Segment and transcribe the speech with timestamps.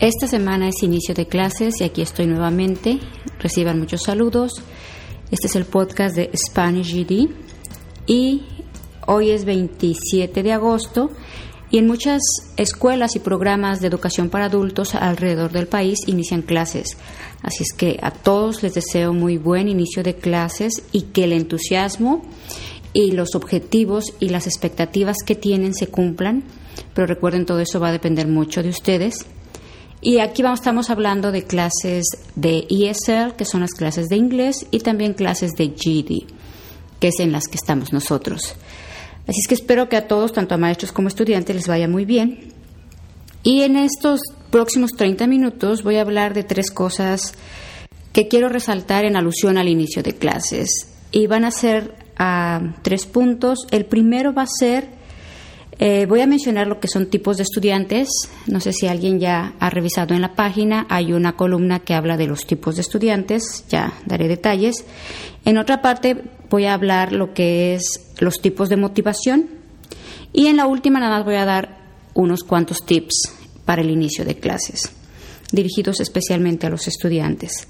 [0.00, 2.98] Esta semana es inicio de clases y aquí estoy nuevamente.
[3.38, 4.54] Reciban muchos saludos.
[5.30, 7.28] Este es el podcast de Spanish GD
[8.06, 8.42] y
[9.06, 11.10] hoy es 27 de agosto
[11.70, 12.22] y en muchas
[12.56, 16.96] escuelas y programas de educación para adultos alrededor del país inician clases.
[17.42, 21.34] Así es que a todos les deseo muy buen inicio de clases y que el
[21.34, 22.22] entusiasmo
[22.94, 26.44] y los objetivos y las expectativas que tienen se cumplan.
[26.94, 29.26] Pero recuerden, todo eso va a depender mucho de ustedes.
[30.02, 34.66] Y aquí vamos, estamos hablando de clases de ESL, que son las clases de inglés,
[34.70, 36.26] y también clases de GD,
[36.98, 38.54] que es en las que estamos nosotros.
[39.26, 42.04] Así es que espero que a todos, tanto a maestros como estudiantes, les vaya muy
[42.04, 42.52] bien.
[43.42, 47.34] Y en estos próximos 30 minutos voy a hablar de tres cosas
[48.12, 50.88] que quiero resaltar en alusión al inicio de clases.
[51.12, 53.66] Y van a ser a tres puntos.
[53.70, 54.88] El primero va a ser,
[55.82, 58.06] eh, voy a mencionar lo que son tipos de estudiantes.
[58.46, 62.18] No sé si alguien ya ha revisado en la página, hay una columna que habla
[62.18, 64.84] de los tipos de estudiantes, ya daré detalles.
[65.46, 69.48] En otra parte voy a hablar lo que es los tipos de motivación
[70.34, 71.78] y en la última nada más voy a dar
[72.12, 73.32] unos cuantos tips
[73.64, 74.92] para el inicio de clases,
[75.50, 77.66] dirigidos especialmente a los estudiantes.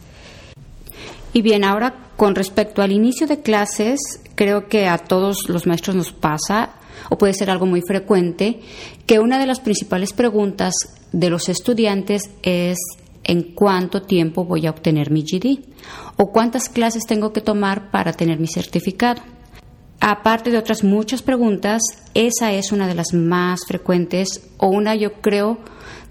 [1.33, 4.01] Y bien, ahora con respecto al inicio de clases,
[4.35, 6.71] creo que a todos los maestros nos pasa,
[7.09, 8.61] o puede ser algo muy frecuente,
[9.07, 10.75] que una de las principales preguntas
[11.13, 12.79] de los estudiantes es
[13.25, 15.61] en cuánto tiempo voy a obtener mi GD
[16.17, 19.23] o cuántas clases tengo que tomar para tener mi certificado.
[20.01, 21.83] Aparte de otras muchas preguntas,
[22.15, 25.59] esa es una de las más frecuentes o una yo creo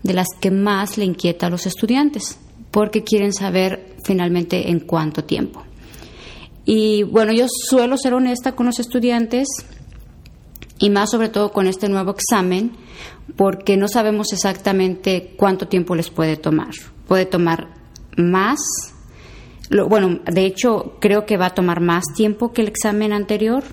[0.04, 2.38] de las que más le inquieta a los estudiantes,
[2.72, 5.64] porque quieren saber finalmente en cuánto tiempo.
[6.66, 9.48] Y bueno, yo suelo ser honesta con los estudiantes
[10.80, 12.72] y más sobre todo con este nuevo examen,
[13.36, 16.72] porque no sabemos exactamente cuánto tiempo les puede tomar.
[17.08, 17.68] Puede tomar
[18.18, 18.60] más
[19.88, 23.64] bueno, de hecho, creo que va a tomar más tiempo que el examen anterior,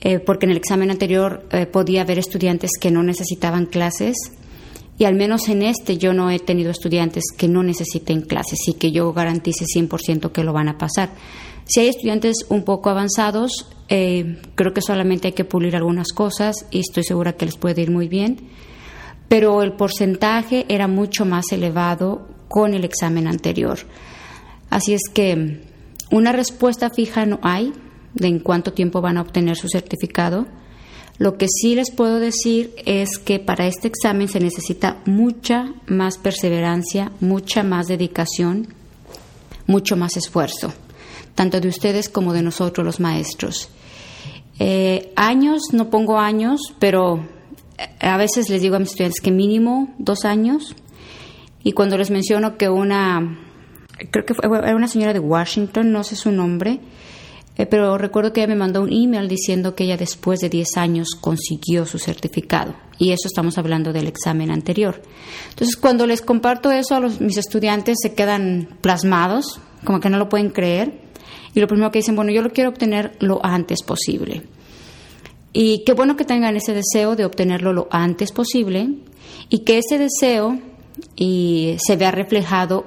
[0.00, 4.16] eh, porque en el examen anterior eh, podía haber estudiantes que no necesitaban clases
[4.96, 8.74] y al menos en este yo no he tenido estudiantes que no necesiten clases y
[8.74, 11.10] que yo garantice 100% que lo van a pasar.
[11.64, 16.66] Si hay estudiantes un poco avanzados, eh, creo que solamente hay que pulir algunas cosas
[16.70, 18.48] y estoy segura que les puede ir muy bien,
[19.28, 23.78] pero el porcentaje era mucho más elevado con el examen anterior.
[24.70, 25.60] Así es que
[26.10, 27.72] una respuesta fija no hay
[28.14, 30.46] de en cuánto tiempo van a obtener su certificado.
[31.18, 36.18] Lo que sí les puedo decir es que para este examen se necesita mucha más
[36.18, 38.68] perseverancia, mucha más dedicación,
[39.66, 40.72] mucho más esfuerzo,
[41.34, 43.68] tanto de ustedes como de nosotros los maestros.
[44.58, 47.26] Eh, años, no pongo años, pero
[48.00, 50.74] a veces les digo a mis estudiantes que mínimo dos años.
[51.62, 53.38] Y cuando les menciono que una
[54.10, 56.80] creo que fue, era una señora de Washington, no sé su nombre,
[57.56, 60.76] eh, pero recuerdo que ella me mandó un email diciendo que ella después de 10
[60.76, 62.74] años consiguió su certificado.
[62.98, 65.00] Y eso estamos hablando del examen anterior.
[65.50, 70.18] Entonces, cuando les comparto eso a los, mis estudiantes, se quedan plasmados, como que no
[70.18, 71.00] lo pueden creer.
[71.54, 74.42] Y lo primero que dicen, bueno, yo lo quiero obtener lo antes posible.
[75.52, 78.88] Y qué bueno que tengan ese deseo de obtenerlo lo antes posible
[79.48, 80.58] y que ese deseo
[81.14, 82.84] y se vea reflejado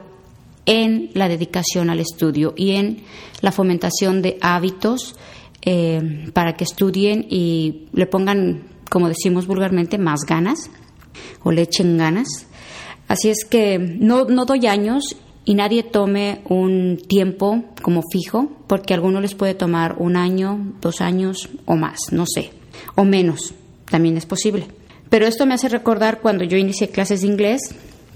[0.66, 3.04] en la dedicación al estudio y en
[3.40, 5.16] la fomentación de hábitos
[5.62, 10.70] eh, para que estudien y le pongan, como decimos vulgarmente, más ganas
[11.44, 12.28] o le echen ganas.
[13.08, 15.16] Así es que no, no doy años
[15.48, 20.74] y nadie tome un tiempo como fijo, porque a algunos les puede tomar un año,
[20.82, 22.52] dos años o más, no sé,
[22.96, 23.54] o menos,
[23.90, 24.68] también es posible.
[25.10, 27.62] Pero esto me hace recordar cuando yo inicié clases de inglés,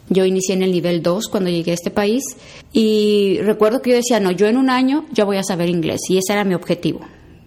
[0.09, 2.21] yo inicié en el nivel 2 cuando llegué a este país
[2.73, 6.01] y recuerdo que yo decía, no, yo en un año ya voy a saber inglés
[6.09, 6.99] y ese era mi objetivo.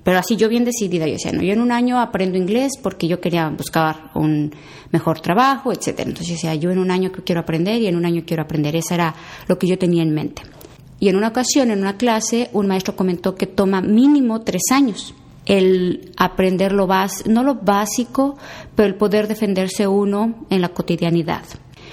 [0.05, 3.09] Pero así yo bien decidida, yo decía, no, yo en un año aprendo inglés porque
[3.09, 4.55] yo quería buscar un
[4.93, 6.09] mejor trabajo, etcétera.
[6.11, 8.77] Entonces yo decía, yo en un año quiero aprender y en un año quiero aprender.
[8.77, 9.15] Eso era
[9.49, 10.43] lo que yo tenía en mente.
[11.01, 15.15] Y en una ocasión, en una clase, un maestro comentó que toma mínimo tres años
[15.47, 18.37] el aprender lo básico, no lo básico,
[18.75, 21.43] pero el poder defenderse uno en la cotidianidad.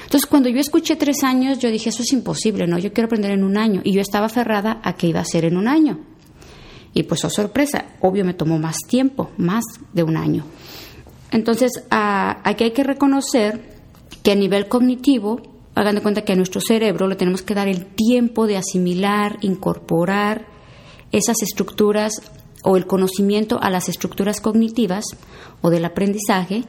[0.04, 2.78] Entonces, cuando yo escuché tres años, yo dije, eso es imposible, ¿no?
[2.78, 3.82] Yo quiero aprender en un año.
[3.84, 6.00] Y yo estaba aferrada a que iba a ser en un año.
[6.94, 10.46] Y pues, oh sorpresa, obvio me tomó más tiempo, más de un año.
[11.32, 13.62] Entonces, aquí hay que reconocer
[14.24, 15.42] que a nivel cognitivo,
[15.74, 19.38] hagan de cuenta que a nuestro cerebro le tenemos que dar el tiempo de asimilar,
[19.42, 20.46] incorporar
[21.12, 22.22] esas estructuras
[22.64, 25.06] o el conocimiento a las estructuras cognitivas
[25.62, 26.64] o del aprendizaje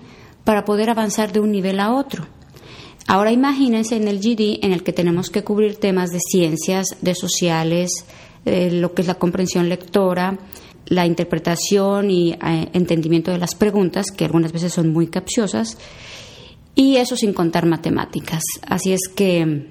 [0.44, 2.26] para poder avanzar de un nivel a otro.
[3.06, 7.14] Ahora imagínense en el GD en el que tenemos que cubrir temas de ciencias, de
[7.14, 7.90] sociales,
[8.44, 10.39] lo que es la comprensión lectora,
[10.87, 15.79] la interpretación y eh, entendimiento de las preguntas, que algunas veces son muy capciosas,
[16.75, 18.43] y eso sin contar matemáticas.
[18.67, 19.69] Así es que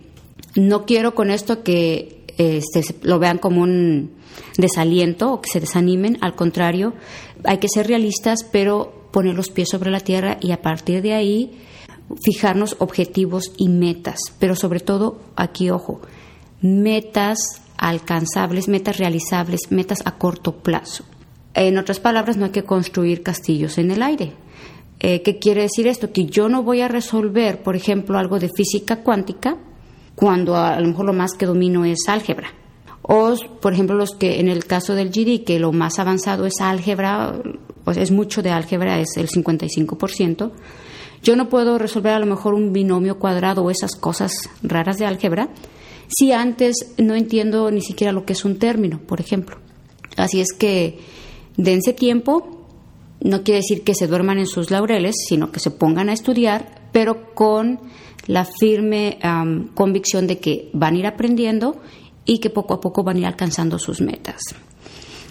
[0.55, 4.11] no quiero con esto que este, lo vean como un
[4.57, 6.93] desaliento o que se desanimen, al contrario,
[7.43, 11.13] hay que ser realistas, pero poner los pies sobre la tierra y a partir de
[11.13, 11.51] ahí
[12.23, 16.01] fijarnos objetivos y metas, pero sobre todo, aquí ojo,
[16.61, 17.37] metas
[17.81, 21.03] alcanzables, metas realizables, metas a corto plazo.
[21.55, 24.33] En otras palabras, no hay que construir castillos en el aire.
[24.99, 26.13] Eh, ¿Qué quiere decir esto?
[26.13, 29.57] Que yo no voy a resolver, por ejemplo, algo de física cuántica
[30.13, 32.53] cuando a lo mejor lo más que domino es álgebra.
[33.01, 36.61] O, por ejemplo, los que en el caso del GD, que lo más avanzado es
[36.61, 37.33] álgebra,
[37.83, 40.51] pues es mucho de álgebra, es el 55%.
[41.23, 45.07] Yo no puedo resolver a lo mejor un binomio cuadrado o esas cosas raras de
[45.07, 45.49] álgebra
[46.15, 49.57] si antes no entiendo ni siquiera lo que es un término, por ejemplo.
[50.17, 50.99] Así es que
[51.57, 52.65] dense tiempo,
[53.21, 56.81] no quiere decir que se duerman en sus laureles, sino que se pongan a estudiar,
[56.91, 57.79] pero con
[58.27, 59.19] la firme
[59.73, 61.77] convicción de que van a ir aprendiendo
[62.25, 64.41] y que poco a poco van a ir alcanzando sus metas.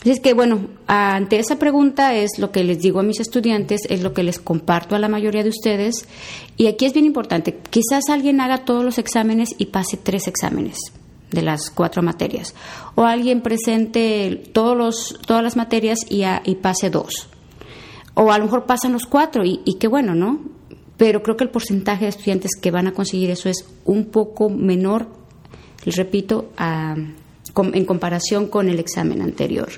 [0.00, 3.82] Así es que, bueno, ante esa pregunta es lo que les digo a mis estudiantes,
[3.90, 6.06] es lo que les comparto a la mayoría de ustedes.
[6.56, 10.78] Y aquí es bien importante, quizás alguien haga todos los exámenes y pase tres exámenes
[11.30, 12.54] de las cuatro materias.
[12.94, 17.28] O alguien presente todos los, todas las materias y, y pase dos.
[18.14, 20.40] O a lo mejor pasan los cuatro y, qué bueno, ¿no?
[20.96, 24.48] Pero creo que el porcentaje de estudiantes que van a conseguir eso es un poco
[24.48, 25.08] menor,
[25.84, 26.96] les repito, a
[27.56, 29.68] en comparación con el examen anterior.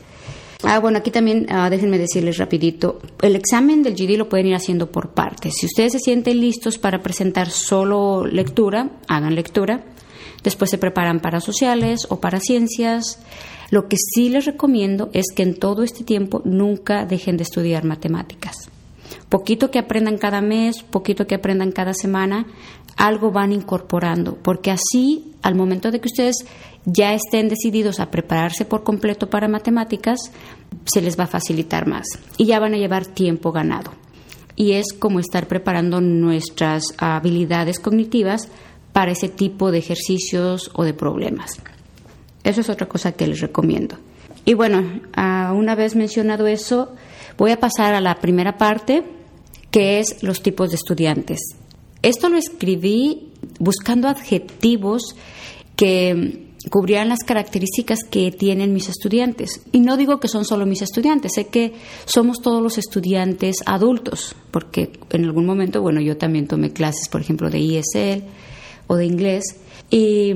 [0.64, 4.55] Ah, bueno, aquí también ah, déjenme decirles rapidito, el examen del GD lo pueden ir
[4.55, 5.55] haciendo por partes.
[5.59, 9.85] Si ustedes se sienten listos para presentar solo lectura, hagan lectura.
[10.44, 13.20] Después se preparan para sociales o para ciencias.
[13.70, 17.85] Lo que sí les recomiendo es que en todo este tiempo nunca dejen de estudiar
[17.85, 18.69] matemáticas.
[19.29, 22.47] Poquito que aprendan cada mes, poquito que aprendan cada semana,
[22.97, 26.44] algo van incorporando, porque así al momento de que ustedes
[26.84, 30.32] ya estén decididos a prepararse por completo para matemáticas,
[30.84, 32.06] se les va a facilitar más
[32.38, 33.93] y ya van a llevar tiempo ganado.
[34.56, 38.49] Y es como estar preparando nuestras habilidades cognitivas
[38.93, 41.61] para ese tipo de ejercicios o de problemas.
[42.44, 43.96] Eso es otra cosa que les recomiendo.
[44.44, 46.94] Y bueno, una vez mencionado eso,
[47.38, 49.05] voy a pasar a la primera parte,
[49.70, 51.38] que es los tipos de estudiantes.
[52.02, 53.31] Esto lo escribí
[53.61, 55.14] buscando adjetivos
[55.76, 59.62] que cubrieran las características que tienen mis estudiantes.
[59.73, 61.75] Y no digo que son solo mis estudiantes, sé que
[62.05, 67.20] somos todos los estudiantes adultos, porque en algún momento, bueno, yo también tomé clases, por
[67.20, 68.25] ejemplo, de ISL
[68.87, 69.44] o de inglés,
[69.91, 70.32] y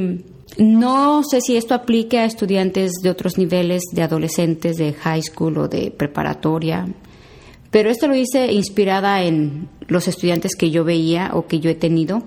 [0.58, 5.58] no sé si esto aplique a estudiantes de otros niveles, de adolescentes, de high school
[5.58, 6.87] o de preparatoria,
[7.70, 11.75] pero esto lo hice inspirada en los estudiantes que yo veía o que yo he
[11.75, 12.23] tenido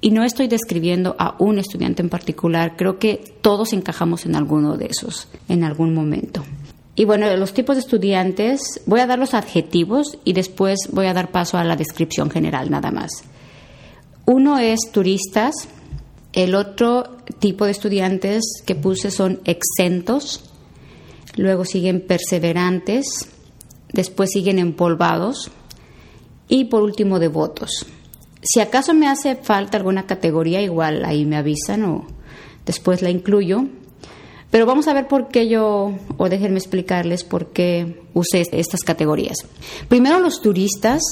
[0.00, 4.76] y no estoy describiendo a un estudiante en particular, creo que todos encajamos en alguno
[4.76, 6.44] de esos en algún momento.
[6.94, 11.14] Y bueno, los tipos de estudiantes, voy a dar los adjetivos y después voy a
[11.14, 13.10] dar paso a la descripción general nada más.
[14.26, 15.54] Uno es turistas,
[16.32, 20.50] el otro tipo de estudiantes que puse son exentos,
[21.36, 23.28] luego siguen perseverantes,
[23.92, 25.50] después siguen empolvados
[26.48, 27.86] y por último devotos.
[28.50, 32.06] Si acaso me hace falta alguna categoría, igual ahí me avisan o
[32.64, 33.66] después la incluyo.
[34.50, 39.36] Pero vamos a ver por qué yo, o déjenme explicarles por qué usé estas categorías.
[39.88, 41.02] Primero los turistas.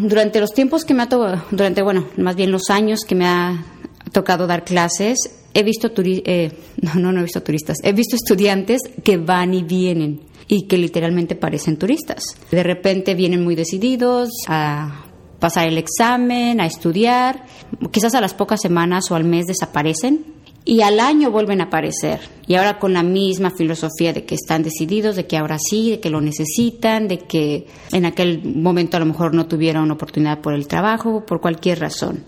[0.00, 3.26] durante los tiempos que me ha tocado, durante, bueno, más bien los años que me
[3.26, 3.64] ha
[4.12, 5.16] tocado dar clases,
[5.54, 6.52] he visto, eh,
[6.82, 10.76] no, no, no he visto turistas, he visto estudiantes que van y vienen y que
[10.76, 12.22] literalmente parecen turistas.
[12.50, 15.09] De repente vienen muy decididos a
[15.40, 17.44] pasar el examen, a estudiar,
[17.90, 20.24] quizás a las pocas semanas o al mes desaparecen
[20.64, 22.20] y al año vuelven a aparecer.
[22.46, 26.00] Y ahora con la misma filosofía de que están decididos, de que ahora sí, de
[26.00, 30.54] que lo necesitan, de que en aquel momento a lo mejor no tuvieron oportunidad por
[30.54, 32.24] el trabajo, por cualquier razón.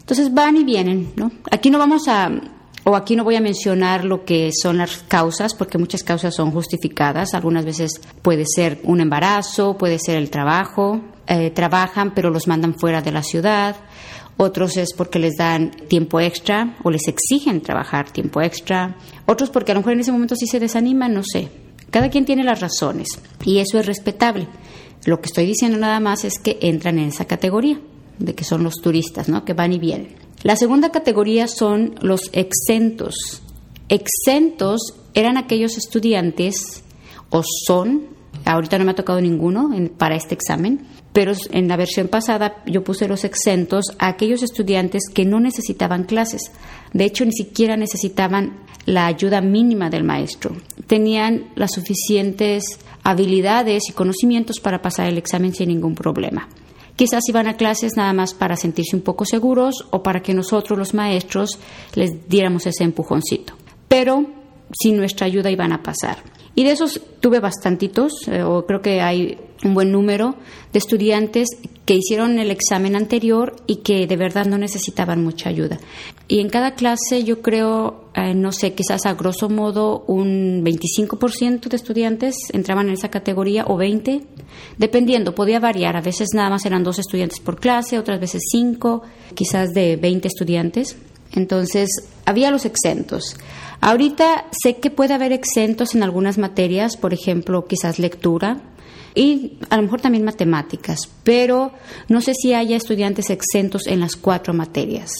[0.00, 1.30] Entonces van y vienen, ¿no?
[1.50, 2.30] Aquí no vamos a
[2.84, 6.50] o aquí no voy a mencionar lo que son las causas, porque muchas causas son
[6.50, 7.34] justificadas.
[7.34, 12.78] Algunas veces puede ser un embarazo, puede ser el trabajo, eh, trabajan pero los mandan
[12.78, 13.76] fuera de la ciudad.
[14.36, 18.96] Otros es porque les dan tiempo extra o les exigen trabajar tiempo extra.
[19.26, 21.48] Otros porque a lo mejor en ese momento sí se desaniman, no sé.
[21.90, 23.08] Cada quien tiene las razones
[23.44, 24.46] y eso es respetable.
[25.04, 27.80] Lo que estoy diciendo nada más es que entran en esa categoría
[28.18, 29.44] de que son los turistas, ¿no?
[29.44, 30.14] Que van y vienen.
[30.42, 33.42] La segunda categoría son los exentos.
[33.88, 36.84] Exentos eran aquellos estudiantes,
[37.30, 38.06] o son,
[38.48, 42.82] ahorita no me ha tocado ninguno para este examen, pero en la versión pasada yo
[42.82, 46.50] puse los exentos a aquellos estudiantes que no necesitaban clases.
[46.92, 50.56] De hecho, ni siquiera necesitaban la ayuda mínima del maestro.
[50.86, 52.64] Tenían las suficientes
[53.02, 56.48] habilidades y conocimientos para pasar el examen sin ningún problema.
[56.96, 60.78] Quizás iban a clases nada más para sentirse un poco seguros o para que nosotros
[60.78, 61.58] los maestros
[61.94, 63.54] les diéramos ese empujoncito.
[63.88, 64.26] Pero
[64.72, 66.16] sin nuestra ayuda iban a pasar.
[66.58, 70.34] Y de esos tuve bastantitos, eh, o creo que hay un buen número
[70.72, 71.46] de estudiantes
[71.86, 75.78] que hicieron el examen anterior y que de verdad no necesitaban mucha ayuda.
[76.26, 81.68] Y en cada clase yo creo, eh, no sé, quizás a grosso modo un 25%
[81.68, 84.22] de estudiantes entraban en esa categoría o 20,
[84.78, 85.96] dependiendo, podía variar.
[85.96, 89.02] A veces nada más eran dos estudiantes por clase, otras veces cinco,
[89.36, 90.96] quizás de 20 estudiantes.
[91.34, 91.88] Entonces,
[92.24, 93.36] había los exentos.
[93.80, 98.60] Ahorita sé que puede haber exentos en algunas materias, por ejemplo, quizás lectura
[99.14, 101.72] y a lo mejor también matemáticas, pero
[102.08, 105.12] no sé si haya estudiantes exentos en las cuatro materias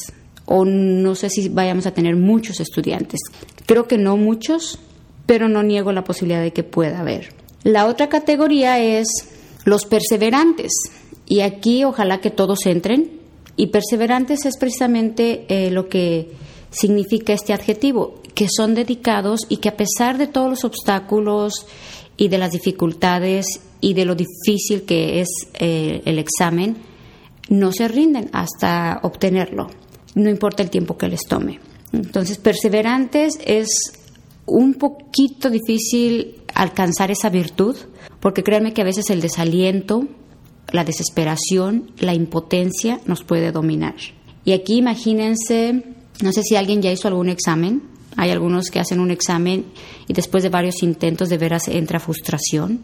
[0.44, 3.20] o no sé si vayamos a tener muchos estudiantes.
[3.66, 4.78] Creo que no muchos,
[5.26, 7.34] pero no niego la posibilidad de que pueda haber.
[7.64, 9.08] La otra categoría es
[9.64, 10.72] los perseverantes
[11.26, 13.20] y aquí ojalá que todos entren
[13.56, 16.30] y perseverantes es precisamente eh, lo que
[16.70, 21.66] significa este adjetivo, que son dedicados y que a pesar de todos los obstáculos
[22.16, 23.46] y de las dificultades
[23.80, 26.76] y de lo difícil que es eh, el examen,
[27.48, 29.66] no se rinden hasta obtenerlo,
[30.14, 31.58] no importa el tiempo que les tome.
[31.92, 33.92] Entonces, perseverantes es
[34.46, 37.74] un poquito difícil alcanzar esa virtud,
[38.20, 40.06] porque créanme que a veces el desaliento,
[40.70, 43.96] la desesperación, la impotencia nos puede dominar.
[44.44, 45.82] Y aquí imagínense
[46.22, 47.82] no sé si alguien ya hizo algún examen.
[48.20, 49.66] Hay algunos que hacen un examen
[50.08, 52.82] y después de varios intentos de veras entra frustración,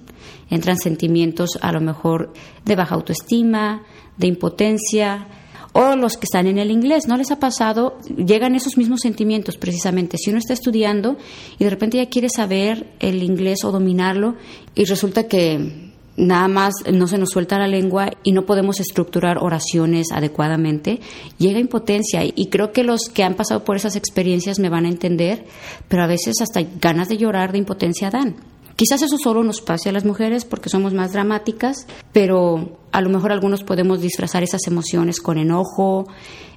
[0.49, 2.33] entran sentimientos a lo mejor
[2.65, 3.83] de baja autoestima,
[4.17, 5.27] de impotencia,
[5.73, 7.99] o los que están en el inglés, ¿no les ha pasado?
[8.17, 10.19] Llegan esos mismos sentimientos precisamente.
[10.19, 11.17] Si uno está estudiando
[11.59, 14.37] y de repente ya quiere saber el inglés o dominarlo
[14.77, 15.84] y resulta que
[16.17, 21.01] nada más no se nos suelta la lengua y no podemos estructurar oraciones adecuadamente,
[21.39, 24.91] llega impotencia y creo que los que han pasado por esas experiencias me van a
[24.91, 25.45] entender,
[25.89, 28.37] pero a veces hasta ganas de llorar de impotencia dan.
[28.77, 33.09] Quizás eso solo nos pase a las mujeres porque somos más dramáticas, pero a lo
[33.09, 36.09] mejor algunos podemos disfrazar esas emociones con enojo,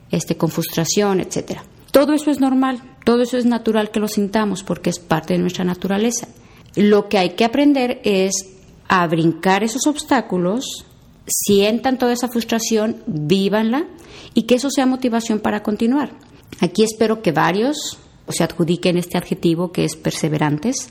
[0.09, 1.63] este, con frustración, etcétera.
[1.91, 5.39] Todo eso es normal, todo eso es natural que lo sintamos porque es parte de
[5.39, 6.27] nuestra naturaleza.
[6.75, 8.56] Lo que hay que aprender es
[8.87, 10.85] a brincar esos obstáculos,
[11.27, 13.85] sientan toda esa frustración, vívanla
[14.33, 16.11] y que eso sea motivación para continuar.
[16.59, 20.89] Aquí espero que varios se adjudiquen este adjetivo que es perseverantes.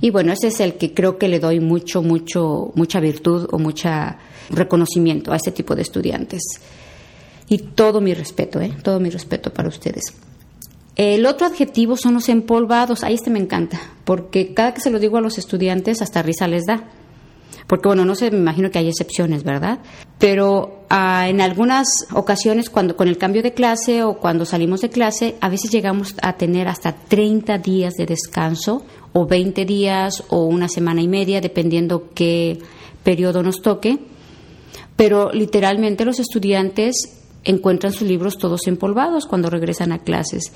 [0.00, 3.58] Y bueno, ese es el que creo que le doy mucho, mucho, mucha virtud o
[3.58, 4.18] mucha
[4.50, 6.42] reconocimiento a este tipo de estudiantes.
[7.48, 8.72] Y todo mi respeto, ¿eh?
[8.82, 10.14] todo mi respeto para ustedes.
[10.94, 13.02] El otro adjetivo son los empolvados.
[13.02, 16.48] Ahí este me encanta, porque cada que se lo digo a los estudiantes hasta risa
[16.48, 16.88] les da
[17.66, 19.80] porque bueno, no sé, me imagino que hay excepciones, ¿verdad?
[20.18, 24.88] Pero ah, en algunas ocasiones, cuando con el cambio de clase o cuando salimos de
[24.88, 30.44] clase, a veces llegamos a tener hasta 30 días de descanso o 20 días o
[30.44, 32.58] una semana y media, dependiendo qué
[33.04, 33.98] periodo nos toque.
[34.96, 40.52] Pero literalmente los estudiantes encuentran sus libros todos empolvados cuando regresan a clases.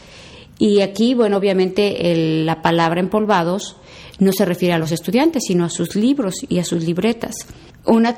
[0.58, 3.76] Y aquí, bueno, obviamente la palabra empolvados
[4.22, 7.34] no se refiere a los estudiantes, sino a sus libros y a sus libretas.
[7.84, 8.16] Una,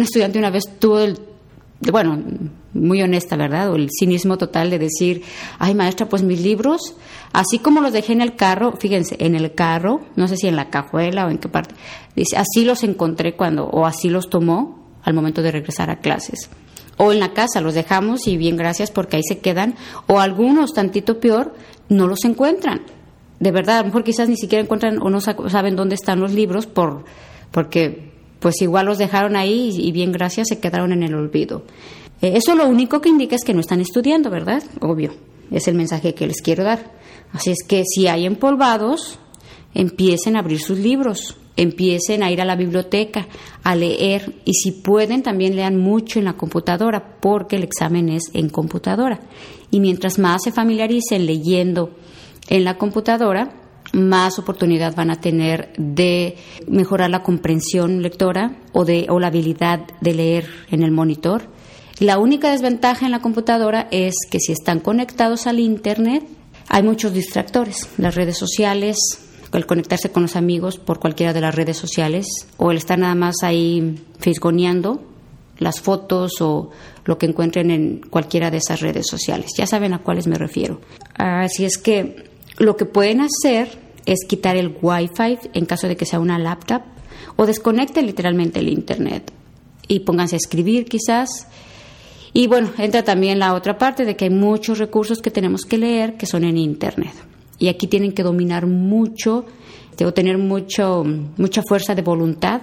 [0.00, 1.18] estudiante una vez tuvo el,
[1.90, 2.22] bueno,
[2.72, 3.72] muy honesta, ¿verdad?
[3.72, 5.22] O el cinismo total de decir,
[5.58, 6.94] ay maestra, pues mis libros,
[7.32, 10.54] así como los dejé en el carro, fíjense, en el carro, no sé si en
[10.54, 11.74] la cajuela o en qué parte,
[12.14, 16.48] dice, así los encontré cuando, o así los tomó al momento de regresar a clases.
[16.98, 19.74] O en la casa los dejamos y bien gracias porque ahí se quedan,
[20.06, 21.52] o algunos, tantito peor,
[21.88, 22.82] no los encuentran
[23.42, 26.32] de verdad, a lo mejor quizás ni siquiera encuentran o no saben dónde están los
[26.32, 27.04] libros por,
[27.50, 31.64] porque pues igual los dejaron ahí y, bien gracias se quedaron en el olvido.
[32.20, 34.62] Eh, eso lo único que indica es que no están estudiando, ¿verdad?
[34.80, 35.12] Obvio,
[35.50, 36.92] es el mensaje que les quiero dar.
[37.32, 39.18] Así es que si hay empolvados,
[39.74, 43.26] empiecen a abrir sus libros, empiecen a ir a la biblioteca,
[43.64, 48.30] a leer y si pueden también lean mucho en la computadora porque el examen es
[48.34, 49.18] en computadora.
[49.72, 51.90] Y mientras más se familiaricen leyendo,
[52.48, 53.52] en la computadora,
[53.92, 59.80] más oportunidad van a tener de mejorar la comprensión lectora o, de, o la habilidad
[60.00, 61.42] de leer en el monitor.
[61.98, 66.24] La única desventaja en la computadora es que si están conectados al Internet,
[66.68, 67.88] hay muchos distractores.
[67.98, 68.96] Las redes sociales,
[69.52, 73.14] el conectarse con los amigos por cualquiera de las redes sociales, o el estar nada
[73.14, 75.02] más ahí fisgoneando
[75.58, 76.70] las fotos o
[77.04, 79.52] lo que encuentren en cualquiera de esas redes sociales.
[79.56, 80.80] Ya saben a cuáles me refiero.
[81.14, 82.31] Así es que
[82.62, 83.76] lo que pueden hacer
[84.06, 86.82] es quitar el Wi-Fi en caso de que sea una laptop
[87.36, 89.32] o desconecten literalmente el Internet
[89.88, 91.48] y pónganse a escribir quizás.
[92.32, 95.76] Y bueno, entra también la otra parte de que hay muchos recursos que tenemos que
[95.76, 97.12] leer que son en Internet.
[97.58, 99.44] Y aquí tienen que dominar mucho
[100.04, 101.04] o tener mucho,
[101.36, 102.62] mucha fuerza de voluntad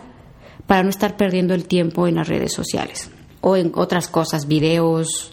[0.65, 5.31] para no estar perdiendo el tiempo en las redes sociales o en otras cosas, videos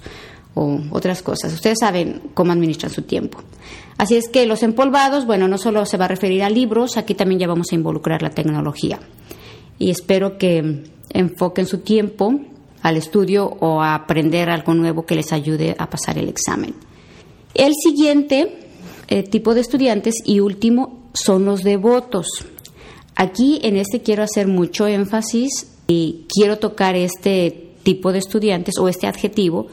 [0.57, 1.53] o otras cosas.
[1.53, 3.39] Ustedes saben cómo administran su tiempo.
[3.99, 7.15] Así es que los empolvados, bueno, no solo se va a referir a libros, aquí
[7.15, 8.99] también ya vamos a involucrar la tecnología.
[9.79, 12.41] Y espero que enfoquen su tiempo
[12.83, 16.75] al estudio o a aprender algo nuevo que les ayude a pasar el examen.
[17.55, 18.71] El siguiente
[19.09, 22.29] eh, tipo de estudiantes y último son los devotos.
[23.15, 28.89] Aquí en este quiero hacer mucho énfasis y quiero tocar este tipo de estudiantes o
[28.89, 29.69] este adjetivo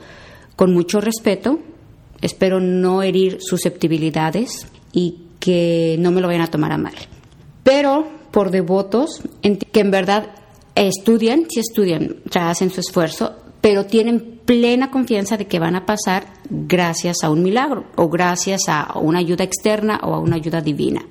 [0.55, 1.59] con mucho respeto.
[2.21, 6.93] Espero no herir susceptibilidades y que no me lo vayan a tomar a mal.
[7.63, 10.29] Pero por devotos, que en verdad
[10.75, 15.85] estudian, si estudian, ya hacen su esfuerzo, pero tienen plena confianza de que van a
[15.85, 20.61] pasar gracias a un milagro o gracias a una ayuda externa o a una ayuda
[20.61, 21.01] divina.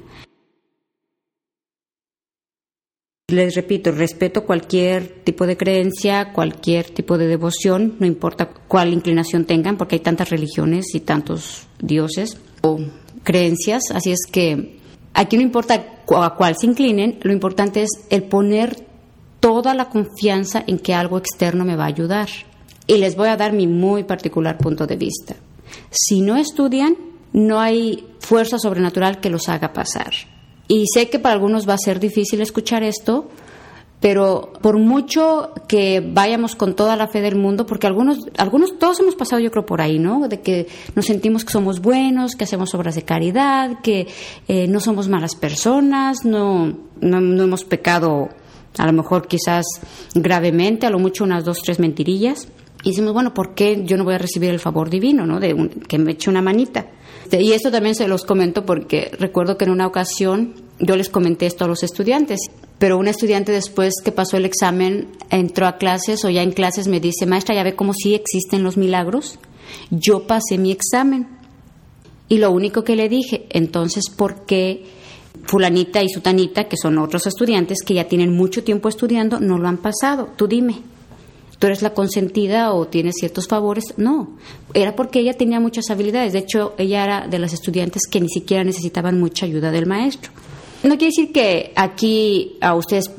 [3.33, 9.47] Les repito, respeto cualquier tipo de creencia, cualquier tipo de devoción, no importa cuál inclinación
[9.47, 12.79] tengan, porque hay tantas religiones y tantos dioses o
[13.23, 14.79] creencias, así es que
[15.15, 15.83] aquí no importa
[16.15, 18.87] a cuál se inclinen, lo importante es el poner
[19.41, 22.29] toda la confianza en que algo externo me va a ayudar.
[22.87, 25.37] Y les voy a dar mi muy particular punto de vista.
[25.91, 26.99] Si no estudian,
[27.33, 30.13] no hay fuerza sobrenatural que los haga pasar.
[30.69, 33.29] Y sé que para algunos va a ser difícil escuchar esto,
[34.03, 38.99] pero por mucho que vayamos con toda la fe del mundo, porque algunos, algunos, todos
[38.99, 40.27] hemos pasado yo creo por ahí, ¿no?
[40.27, 44.09] De que nos sentimos que somos buenos, que hacemos obras de caridad, que
[44.49, 48.31] eh, no somos malas personas, no, no, hemos pecado
[48.77, 49.65] a lo mejor quizás
[50.15, 52.49] gravemente, a lo mucho unas dos, tres mentirillas.
[52.83, 55.39] Y decimos, bueno, ¿por qué yo no voy a recibir el favor divino, ¿no?
[55.39, 56.87] De que me eche una manita.
[57.41, 61.47] Y esto también se los comento porque recuerdo que en una ocasión yo les comenté
[61.47, 62.41] esto a los estudiantes,
[62.79, 66.89] pero un estudiante después que pasó el examen entró a clases o ya en clases
[66.89, 69.39] me dice, maestra, ya ve cómo sí existen los milagros.
[69.91, 71.29] Yo pasé mi examen.
[72.29, 74.85] Y lo único que le dije, entonces, ¿por qué
[75.45, 79.69] fulanita y sutanita, que son otros estudiantes que ya tienen mucho tiempo estudiando, no lo
[79.69, 80.31] han pasado?
[80.37, 80.83] Tú dime
[81.63, 83.95] tú eres la consentida o tienes ciertos favores.
[83.97, 84.31] No,
[84.75, 86.33] era porque ella tenía muchas habilidades.
[86.33, 90.33] De hecho, ella era de las estudiantes que ni siquiera necesitaban mucha ayuda del maestro.
[90.83, 93.13] No quiere decir que aquí a ustedes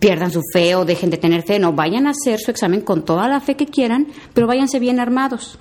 [0.00, 1.58] pierdan su fe o dejen de tener fe.
[1.58, 5.00] No, vayan a hacer su examen con toda la fe que quieran, pero váyanse bien
[5.00, 5.58] armados.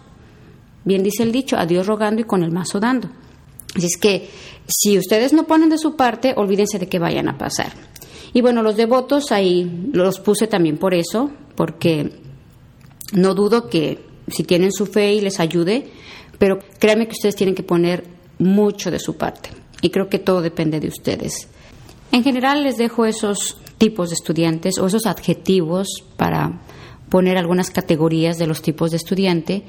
[0.84, 3.08] Bien dice el dicho, a Dios rogando y con el mazo dando.
[3.74, 4.30] Así es que
[4.68, 7.72] si ustedes no ponen de su parte, olvídense de que vayan a pasar.
[8.34, 12.12] Y bueno, los devotos ahí los puse también por eso, porque
[13.12, 15.90] no dudo que si tienen su fe y les ayude,
[16.38, 18.06] pero créanme que ustedes tienen que poner
[18.38, 19.50] mucho de su parte.
[19.82, 21.50] Y creo que todo depende de ustedes.
[22.12, 26.62] En general les dejo esos tipos de estudiantes o esos adjetivos para
[27.10, 29.64] poner algunas categorías de los tipos de estudiante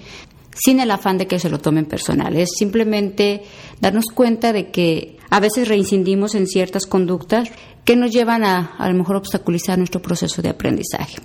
[0.54, 2.36] sin el afán de que se lo tomen personal.
[2.36, 3.42] Es simplemente
[3.80, 7.50] darnos cuenta de que a veces reincidimos en ciertas conductas
[7.84, 11.18] que nos llevan a a lo mejor obstaculizar nuestro proceso de aprendizaje.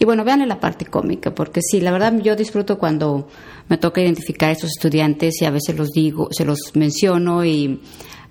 [0.00, 3.28] Y bueno, vean la parte cómica, porque sí, la verdad yo disfruto cuando
[3.68, 7.80] me toca identificar a estos estudiantes y a veces los digo, se los menciono y,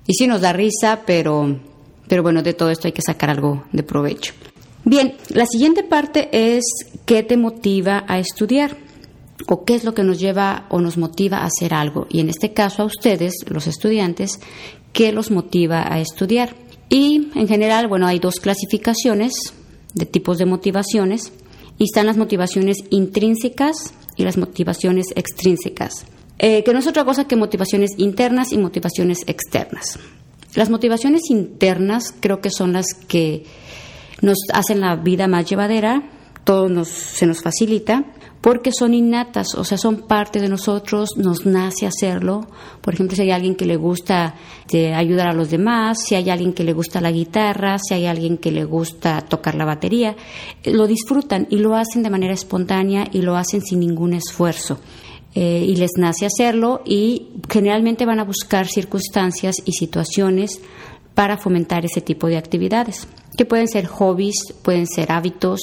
[0.06, 1.60] y sí nos da risa, pero,
[2.08, 4.34] pero bueno, de todo esto hay que sacar algo de provecho.
[4.86, 6.64] Bien, la siguiente parte es
[7.06, 8.78] qué te motiva a estudiar
[9.48, 12.08] o qué es lo que nos lleva o nos motiva a hacer algo.
[12.10, 14.40] Y en este caso a ustedes, los estudiantes,
[14.94, 16.56] qué los motiva a estudiar.
[16.88, 19.34] Y en general, bueno, hay dos clasificaciones
[19.94, 21.34] de tipos de motivaciones
[21.78, 26.06] y están las motivaciones intrínsecas y las motivaciones extrínsecas,
[26.40, 30.00] eh, que no es otra cosa que motivaciones internas y motivaciones externas.
[30.56, 33.44] Las motivaciones internas creo que son las que
[34.22, 36.10] nos hacen la vida más llevadera,
[36.44, 38.06] todo nos, se nos facilita,
[38.48, 42.48] porque son innatas, o sea, son parte de nosotros, nos nace hacerlo.
[42.80, 44.36] Por ejemplo, si hay alguien que le gusta
[44.72, 48.06] eh, ayudar a los demás, si hay alguien que le gusta la guitarra, si hay
[48.06, 50.16] alguien que le gusta tocar la batería,
[50.64, 54.80] eh, lo disfrutan y lo hacen de manera espontánea y lo hacen sin ningún esfuerzo.
[55.36, 60.62] Eh, y les nace hacerlo y generalmente van a buscar circunstancias y situaciones
[61.16, 65.62] para fomentar ese tipo de actividades, que pueden ser hobbies, pueden ser hábitos,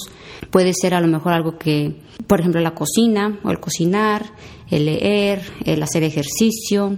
[0.51, 4.25] puede ser a lo mejor algo que, por ejemplo, la cocina o el cocinar,
[4.71, 6.97] el leer, el hacer ejercicio,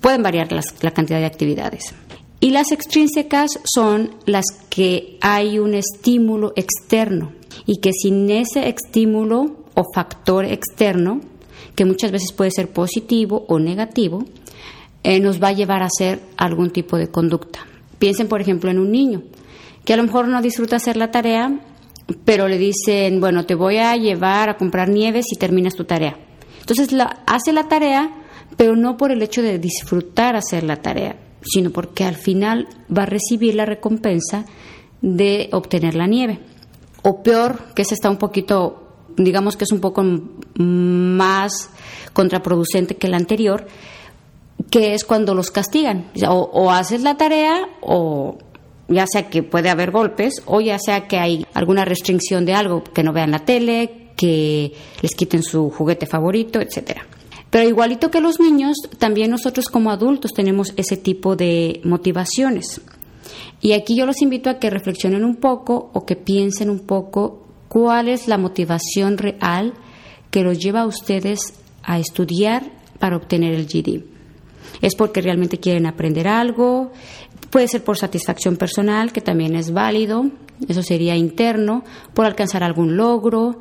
[0.00, 1.94] pueden variar la cantidad de actividades.
[2.40, 7.32] Y las extrínsecas son las que hay un estímulo externo
[7.66, 11.20] y que sin ese estímulo o factor externo,
[11.76, 14.24] que muchas veces puede ser positivo o negativo,
[15.04, 17.60] eh, nos va a llevar a hacer algún tipo de conducta.
[18.00, 19.22] Piensen, por ejemplo, en un niño
[19.84, 21.60] que a lo mejor no disfruta hacer la tarea,
[22.24, 26.16] pero le dicen, bueno, te voy a llevar a comprar nieves y terminas tu tarea.
[26.60, 28.10] Entonces la, hace la tarea,
[28.56, 33.02] pero no por el hecho de disfrutar hacer la tarea, sino porque al final va
[33.02, 34.44] a recibir la recompensa
[35.00, 36.40] de obtener la nieve.
[37.02, 40.04] O peor, que ese está un poquito, digamos que es un poco
[40.56, 41.70] más
[42.12, 43.66] contraproducente que el anterior,
[44.70, 46.10] que es cuando los castigan.
[46.28, 48.38] O, haces la tarea o
[48.88, 52.84] ya sea que puede haber golpes o ya sea que hay alguna restricción de algo,
[52.84, 57.06] que no vean la tele, que les quiten su juguete favorito, etcétera.
[57.50, 62.80] Pero igualito que los niños, también nosotros como adultos tenemos ese tipo de motivaciones.
[63.60, 67.46] Y aquí yo los invito a que reflexionen un poco o que piensen un poco
[67.68, 69.74] cuál es la motivación real
[70.30, 74.11] que los lleva a ustedes a estudiar para obtener el GD
[74.82, 76.92] es porque realmente quieren aprender algo,
[77.50, 80.30] puede ser por satisfacción personal, que también es válido,
[80.68, 83.60] eso sería interno, por alcanzar algún logro.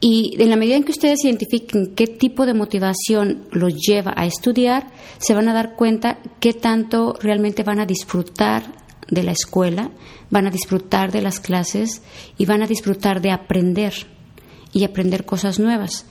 [0.00, 4.26] Y en la medida en que ustedes identifiquen qué tipo de motivación los lleva a
[4.26, 4.86] estudiar,
[5.18, 8.76] se van a dar cuenta qué tanto realmente van a disfrutar
[9.10, 9.90] de la escuela,
[10.30, 12.02] van a disfrutar de las clases
[12.36, 13.94] y van a disfrutar de aprender
[14.72, 16.06] y aprender cosas nuevas,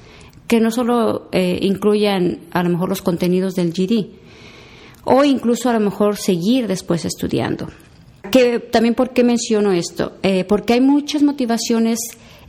[0.48, 4.27] que no solo eh, incluyan a lo mejor los contenidos del GD,
[5.10, 7.70] o incluso a lo mejor seguir después estudiando.
[8.30, 10.18] Que, también, ¿por qué menciono esto?
[10.22, 11.98] Eh, porque hay muchas motivaciones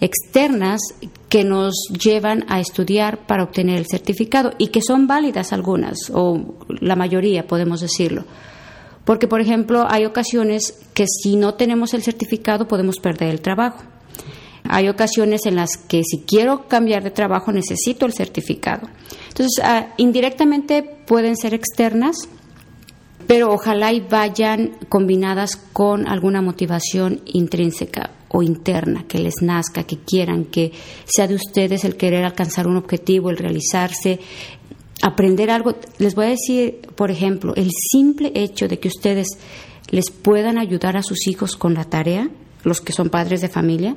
[0.00, 0.80] externas
[1.28, 6.56] que nos llevan a estudiar para obtener el certificado y que son válidas algunas, o
[6.80, 8.24] la mayoría, podemos decirlo.
[9.04, 13.84] Porque, por ejemplo, hay ocasiones que si no tenemos el certificado podemos perder el trabajo.
[14.64, 18.88] Hay ocasiones en las que si quiero cambiar de trabajo necesito el certificado.
[19.28, 22.28] Entonces, ah, indirectamente pueden ser externas,
[23.28, 29.98] pero ojalá y vayan combinadas con alguna motivación intrínseca o interna, que les nazca, que
[29.98, 30.72] quieran, que
[31.04, 34.18] sea de ustedes el querer alcanzar un objetivo, el realizarse,
[35.02, 35.74] aprender algo.
[35.98, 39.28] Les voy a decir, por ejemplo, el simple hecho de que ustedes
[39.90, 42.30] les puedan ayudar a sus hijos con la tarea,
[42.64, 43.94] los que son padres de familia,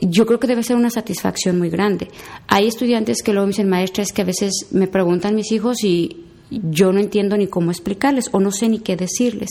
[0.00, 2.08] yo creo que debe ser una satisfacción muy grande.
[2.48, 5.84] Hay estudiantes que luego me dicen, maestra, es que a veces me preguntan mis hijos
[5.84, 6.21] y
[6.70, 9.50] yo no entiendo ni cómo explicarles o no sé ni qué decirles.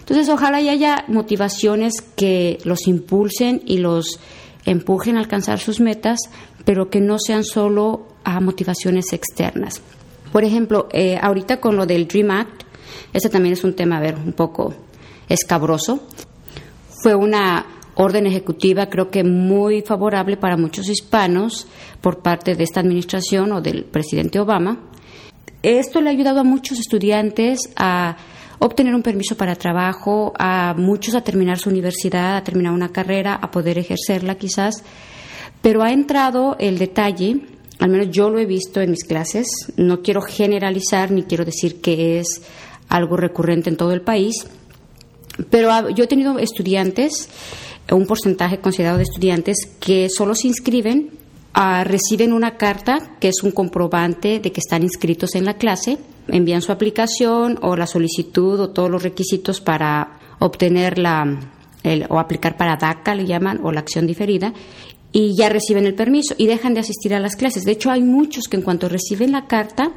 [0.00, 4.18] Entonces, ojalá y haya motivaciones que los impulsen y los
[4.64, 6.18] empujen a alcanzar sus metas,
[6.64, 9.80] pero que no sean solo a motivaciones externas.
[10.32, 12.62] Por ejemplo, eh, ahorita con lo del Dream Act,
[13.12, 14.74] ese también es un tema, a ver, un poco
[15.28, 16.06] escabroso.
[17.02, 21.66] Fue una orden ejecutiva creo que muy favorable para muchos hispanos
[22.00, 24.78] por parte de esta administración o del presidente Obama,
[25.62, 28.16] esto le ha ayudado a muchos estudiantes a
[28.58, 33.34] obtener un permiso para trabajo, a muchos a terminar su universidad, a terminar una carrera,
[33.34, 34.84] a poder ejercerla quizás,
[35.60, 37.40] pero ha entrado el detalle,
[37.80, 41.80] al menos yo lo he visto en mis clases, no quiero generalizar ni quiero decir
[41.80, 42.42] que es
[42.88, 44.46] algo recurrente en todo el país,
[45.50, 47.28] pero yo he tenido estudiantes,
[47.90, 51.21] un porcentaje considerado de estudiantes que solo se inscriben
[51.54, 55.98] Ah, reciben una carta que es un comprobante de que están inscritos en la clase,
[56.28, 61.38] envían su aplicación o la solicitud o todos los requisitos para obtener la
[62.08, 64.52] o aplicar para DACA, le llaman, o la acción diferida,
[65.10, 67.64] y ya reciben el permiso y dejan de asistir a las clases.
[67.64, 69.90] De hecho, hay muchos que en cuanto reciben la carta,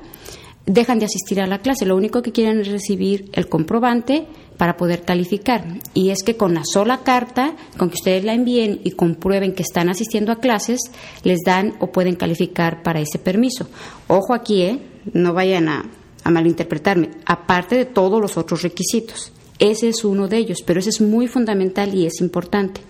[0.66, 1.86] dejan de asistir a la clase.
[1.86, 5.66] Lo único que quieren es recibir el comprobante para poder calificar.
[5.94, 9.64] Y es que con la sola carta, con que ustedes la envíen y comprueben que
[9.64, 10.80] están asistiendo a clases,
[11.24, 13.68] les dan o pueden calificar para ese permiso.
[14.08, 14.80] Ojo aquí, ¿eh?
[15.14, 15.86] no vayan a,
[16.24, 19.32] a malinterpretarme, aparte de todos los otros requisitos.
[19.60, 22.82] Ese es uno de ellos, pero ese es muy fundamental y es importante.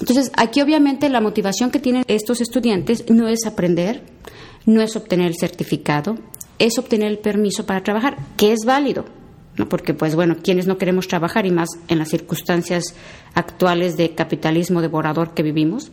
[0.00, 4.02] Entonces, aquí obviamente la motivación que tienen estos estudiantes no es aprender,
[4.64, 6.16] no es obtener el certificado,
[6.58, 9.04] es obtener el permiso para trabajar, que es válido,
[9.56, 9.68] ¿no?
[9.68, 12.94] porque pues bueno, quienes no queremos trabajar y más en las circunstancias
[13.34, 15.90] actuales de capitalismo devorador que vivimos.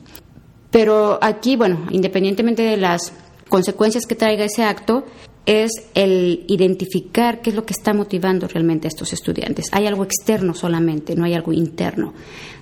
[0.72, 3.14] Pero aquí, bueno, independientemente de las
[3.48, 5.06] consecuencias que traiga ese acto,
[5.46, 9.68] es el identificar qué es lo que está motivando realmente a estos estudiantes.
[9.72, 12.14] Hay algo externo solamente, no hay algo interno.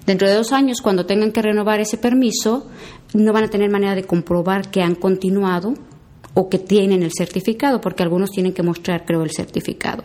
[0.06, 2.70] Dentro de dos años, cuando tengan que renovar ese permiso,
[3.14, 5.76] no van a tener manera de comprobar que han continuado
[6.34, 10.04] o que tienen el certificado, porque algunos tienen que mostrar, creo, el certificado.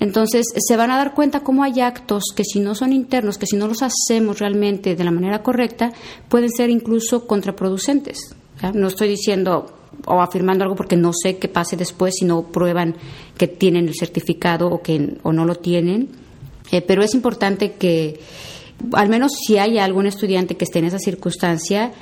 [0.00, 3.46] Entonces, se van a dar cuenta cómo hay actos que si no son internos, que
[3.46, 5.92] si no los hacemos realmente de la manera correcta,
[6.28, 8.34] pueden ser incluso contraproducentes.
[8.72, 9.66] No estoy diciendo
[10.06, 12.96] o afirmando algo porque no sé qué pase después si no prueban
[13.36, 16.08] que tienen el certificado o que o no lo tienen.
[16.70, 18.20] Eh, pero es importante que,
[18.92, 21.92] al menos si hay algún estudiante que esté en esa circunstancia,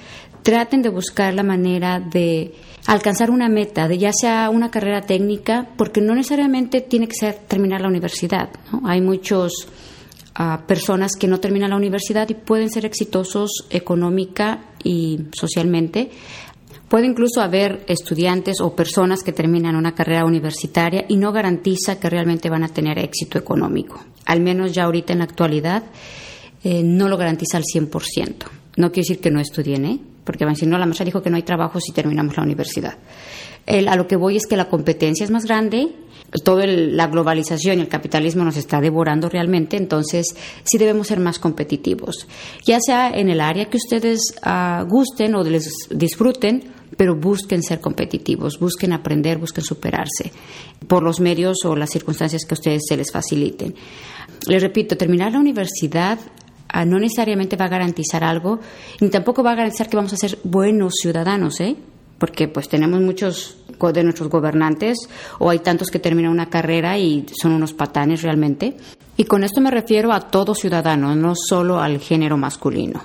[0.42, 2.54] traten de buscar la manera de
[2.86, 7.34] alcanzar una meta, de ya sea una carrera técnica, porque no necesariamente tiene que ser
[7.46, 8.50] terminar la universidad.
[8.84, 9.68] Hay muchos
[10.34, 16.10] ah, personas que no terminan la universidad y pueden ser exitosos económica y socialmente.
[16.88, 22.10] Puede incluso haber estudiantes o personas que terminan una carrera universitaria y no garantiza que
[22.10, 24.04] realmente van a tener éxito económico.
[24.26, 25.84] Al menos ya ahorita en la actualidad
[26.62, 28.34] eh, no lo garantiza al 100%.
[28.76, 30.00] No quiere decir que no estudien, ¿eh?
[30.24, 32.42] Porque van a decir, no, la maestra dijo que no hay trabajo si terminamos la
[32.42, 32.96] universidad.
[33.66, 35.88] a lo que voy es que la competencia es más grande,
[36.44, 41.38] toda la globalización y el capitalismo nos está devorando realmente, entonces sí debemos ser más
[41.38, 42.26] competitivos,
[42.66, 47.80] ya sea en el área que ustedes ah, gusten o les disfruten, pero busquen ser
[47.80, 50.32] competitivos, busquen aprender, busquen superarse
[50.86, 53.74] por los medios o las circunstancias que ustedes se les faciliten.
[54.46, 56.18] Les repito, terminar la universidad
[56.86, 58.60] no necesariamente va a garantizar algo,
[59.00, 61.76] ni tampoco va a garantizar que vamos a ser buenos ciudadanos, ¿eh?
[62.22, 63.56] porque pues tenemos muchos
[63.92, 65.08] de nuestros gobernantes
[65.40, 68.76] o hay tantos que terminan una carrera y son unos patanes realmente.
[69.16, 73.02] Y con esto me refiero a todo ciudadano, no solo al género masculino.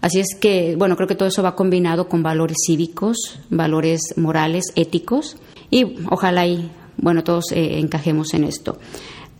[0.00, 4.64] Así es que, bueno, creo que todo eso va combinado con valores cívicos, valores morales,
[4.74, 5.36] éticos,
[5.70, 8.78] y ojalá y, bueno, todos eh, encajemos en esto.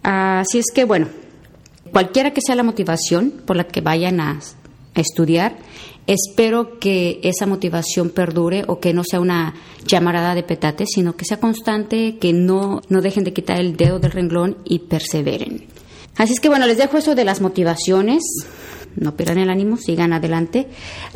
[0.05, 1.09] Así es que, bueno,
[1.95, 4.41] cualquiera que sea la motivación por la que vayan a
[4.97, 5.57] estudiar,
[6.09, 9.55] espero que esa motivación perdure o que no sea una
[9.87, 14.01] llamarada de petate, sino que sea constante, que no, no dejen de quitar el dedo
[14.01, 15.67] del renglón y perseveren.
[16.17, 18.25] Así es que bueno, les dejo eso de las motivaciones,
[18.97, 20.67] no pierdan el ánimo, sigan adelante.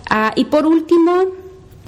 [0.08, 1.24] Ah, y por último,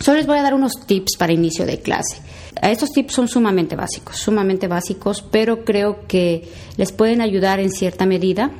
[0.00, 2.22] solo les voy a dar unos tips para inicio de clase.
[2.60, 8.04] Estos tips son sumamente básicos, sumamente básicos, pero creo que les pueden ayudar en cierta
[8.04, 8.50] medida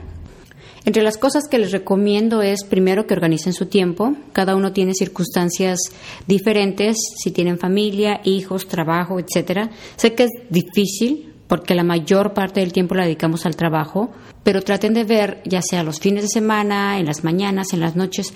[0.84, 4.14] entre las cosas que les recomiendo es primero que organicen su tiempo.
[4.32, 5.78] Cada uno tiene circunstancias
[6.26, 9.70] diferentes, si tienen familia, hijos, trabajo, etcétera.
[9.96, 14.10] Sé que es difícil porque la mayor parte del tiempo la dedicamos al trabajo,
[14.42, 17.96] pero traten de ver, ya sea los fines de semana, en las mañanas, en las
[17.96, 18.32] noches,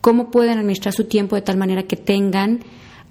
[0.00, 2.60] cómo pueden administrar su tiempo de tal manera que tengan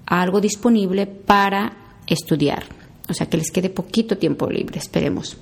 [0.06, 2.64] algo disponible para estudiar.
[3.08, 5.36] O sea, que les quede poquito tiempo libre, esperemos.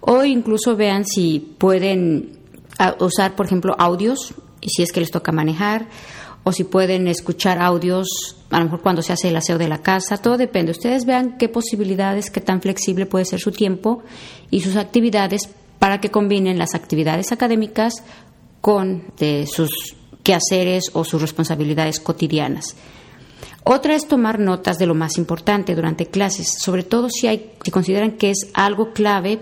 [0.00, 2.43] O incluso vean si pueden
[3.00, 5.86] usar, por ejemplo, audios, si es que les toca manejar,
[6.44, 9.78] o si pueden escuchar audios, a lo mejor cuando se hace el aseo de la
[9.78, 10.72] casa, todo depende.
[10.72, 14.02] Ustedes vean qué posibilidades, qué tan flexible puede ser su tiempo
[14.50, 15.48] y sus actividades
[15.78, 17.94] para que combinen las actividades académicas
[18.60, 19.04] con
[19.46, 22.76] sus quehaceres o sus responsabilidades cotidianas.
[23.64, 27.70] Otra es tomar notas de lo más importante durante clases, sobre todo si, hay, si
[27.70, 29.40] consideran que es algo clave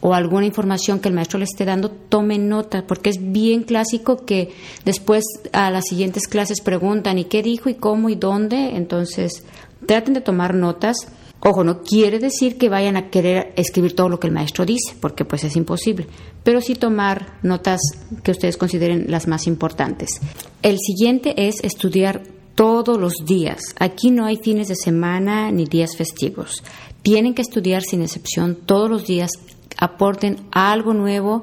[0.00, 4.24] o alguna información que el maestro le esté dando, tomen nota, porque es bien clásico
[4.24, 4.52] que
[4.84, 8.76] después a las siguientes clases preguntan ¿y qué dijo y cómo y dónde?
[8.76, 9.44] Entonces,
[9.86, 10.96] traten de tomar notas.
[11.40, 14.96] Ojo, no quiere decir que vayan a querer escribir todo lo que el maestro dice,
[15.00, 16.06] porque pues es imposible,
[16.42, 17.80] pero sí tomar notas
[18.22, 20.20] que ustedes consideren las más importantes.
[20.62, 22.22] El siguiente es estudiar
[22.54, 23.60] todos los días.
[23.78, 26.64] Aquí no hay fines de semana ni días festivos.
[27.02, 29.30] Tienen que estudiar sin excepción todos los días
[29.76, 31.42] aporten algo nuevo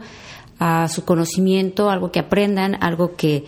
[0.59, 3.45] a su conocimiento, algo que aprendan, algo que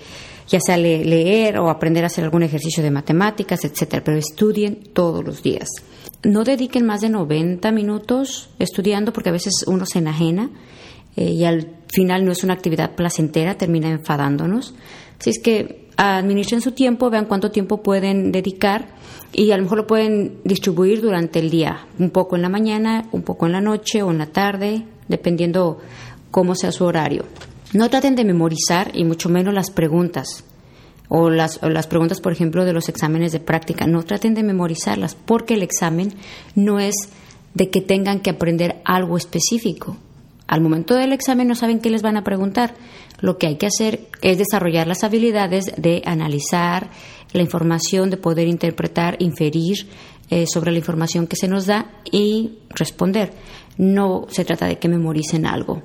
[0.47, 5.23] ya sea leer o aprender a hacer algún ejercicio de matemáticas, etcétera, pero estudien todos
[5.23, 5.69] los días.
[6.23, 10.49] No dediquen más de 90 minutos estudiando porque a veces uno se enajena
[11.15, 14.73] eh, y al final no es una actividad placentera, termina enfadándonos.
[15.19, 18.94] Así es que administren su tiempo, vean cuánto tiempo pueden dedicar
[19.37, 23.05] y a lo mejor lo pueden distribuir durante el día, un poco en la mañana,
[23.11, 25.79] un poco en la noche o en la tarde, dependiendo
[26.31, 27.25] cómo sea su horario.
[27.73, 30.45] No traten de memorizar y mucho menos las preguntas.
[31.09, 33.85] o las, las preguntas, por ejemplo, de los exámenes de práctica.
[33.85, 36.13] No traten de memorizarlas porque el examen
[36.55, 36.95] no es
[37.53, 39.97] de que tengan que aprender algo específico.
[40.47, 42.75] Al momento del examen no saben qué les van a preguntar.
[43.19, 46.89] Lo que hay que hacer es desarrollar las habilidades de analizar
[47.33, 49.87] la información, de poder interpretar, inferir
[50.29, 53.33] eh, sobre la información que se nos da y responder.
[53.77, 55.83] No se trata de que memoricen algo.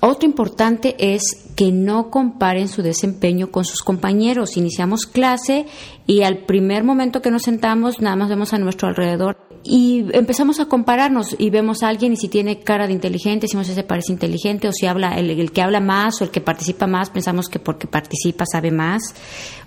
[0.00, 1.22] Otro importante es
[1.54, 4.56] que no comparen su desempeño con sus compañeros.
[4.56, 5.66] Iniciamos clase
[6.06, 10.58] y al primer momento que nos sentamos nada más vemos a nuestro alrededor y empezamos
[10.60, 14.12] a compararnos y vemos a alguien y si tiene cara de inteligente, decimos ese parece
[14.12, 17.58] inteligente o si habla el, que habla más o el que participa más, pensamos que
[17.58, 19.14] porque participa sabe más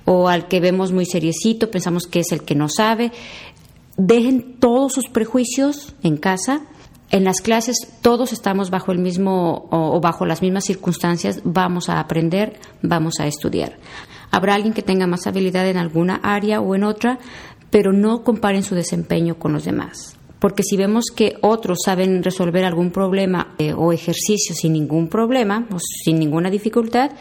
[0.04, 3.12] o al que vemos muy seriecito, pensamos que es el que no sabe.
[3.98, 6.62] Dejen todos sus prejuicios en casa
[7.12, 12.00] en las clases todos estamos bajo el mismo o, bajo las mismas circunstancias, vamos a
[12.00, 13.78] aprender, vamos a estudiar.
[14.32, 17.20] Habrá alguien que tenga más habilidad en alguna área o en otra,
[17.70, 20.16] pero no comparen su desempeño con los demás.
[20.40, 25.66] Porque si vemos que otros saben resolver algún problema eh, o ejercicio sin ningún problema
[25.72, 27.12] o sin ninguna dificultad,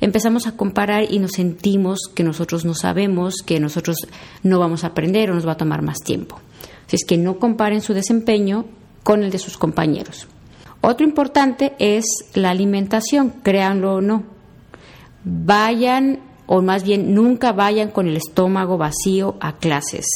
[0.00, 3.96] empezamos a comparar y nos sentimos que nosotros no sabemos, que nosotros
[4.42, 6.40] no vamos a aprender o nos va a tomar más tiempo.
[6.86, 8.66] Así es que no comparen su desempeño
[9.02, 10.28] con el de sus compañeros.
[10.80, 14.22] Otro importante es la alimentación, créanlo o no.
[15.24, 20.06] Vayan, o más bien nunca vayan con el estómago vacío a clases.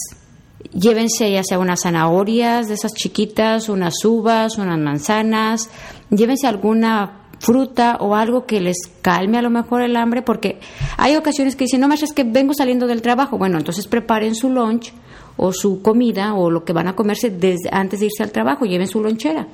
[0.72, 5.68] Llévense ya sea unas zanahorias de esas chiquitas, unas uvas, unas manzanas,
[6.10, 10.58] llévense alguna fruta o algo que les calme a lo mejor el hambre, porque
[10.96, 13.36] hay ocasiones que dicen, no, más es que vengo saliendo del trabajo.
[13.36, 14.92] Bueno, entonces preparen su lunch
[15.36, 18.64] o su comida o lo que van a comerse desde antes de irse al trabajo,
[18.64, 19.48] lleven su lonchera.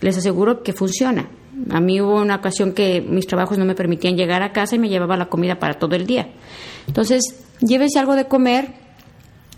[0.00, 1.28] Les aseguro que funciona.
[1.70, 4.78] A mí hubo una ocasión que mis trabajos no me permitían llegar a casa y
[4.78, 6.28] me llevaba la comida para todo el día.
[6.86, 8.74] Entonces, llévense algo de comer,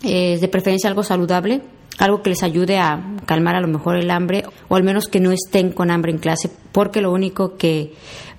[0.03, 1.61] eh, de preferencia algo saludable,
[1.97, 5.19] algo que les ayude a calmar a lo mejor el hambre o al menos que
[5.19, 7.93] no estén con hambre en clase, porque lo único que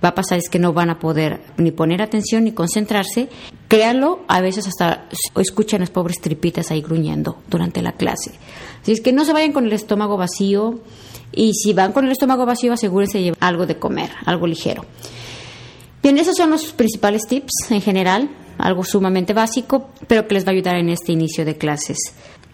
[0.04, 3.28] va a pasar es que no van a poder ni poner atención ni concentrarse.
[3.68, 8.32] Créanlo, a veces hasta escuchan las pobres tripitas ahí gruñendo durante la clase.
[8.82, 10.80] Así es que no se vayan con el estómago vacío
[11.32, 14.84] y si van con el estómago vacío asegúrense de llevar algo de comer, algo ligero.
[16.02, 20.50] Bien, esos son los principales tips en general, algo sumamente básico, pero que les va
[20.50, 21.98] a ayudar en este inicio de clases.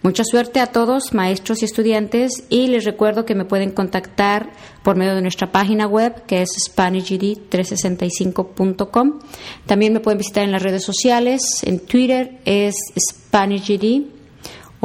[0.03, 4.51] Mucha suerte a todos, maestros y estudiantes, y les recuerdo que me pueden contactar
[4.83, 9.19] por medio de nuestra página web, que es SpanishGD365.com.
[9.65, 14.12] También me pueden visitar en las redes sociales, en Twitter es SpanishGD,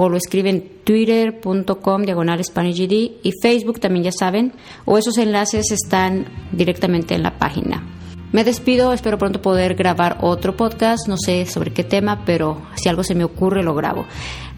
[0.00, 4.52] o lo escriben twitter.com diagonal SpanishGD, y Facebook también ya saben,
[4.84, 7.84] o esos enlaces están directamente en la página.
[8.30, 12.88] Me despido, espero pronto poder grabar otro podcast, no sé sobre qué tema, pero si
[12.88, 14.06] algo se me ocurre lo grabo.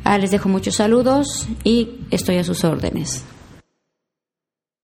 [0.05, 3.25] Ah, les dejo muchos saludos y estoy a sus órdenes.